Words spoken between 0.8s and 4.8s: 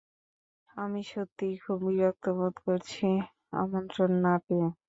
আমি সত্যিই খুব বিরক্ত বোধ করছি আমন্ত্রণ না পেয়ে।